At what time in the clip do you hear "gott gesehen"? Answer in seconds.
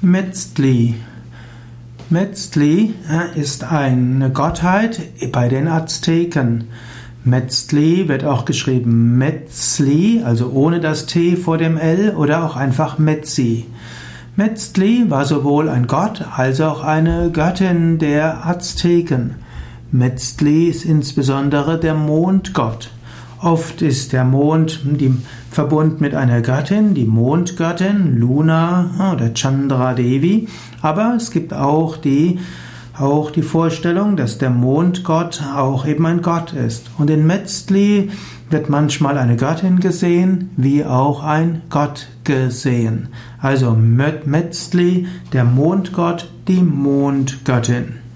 41.70-43.08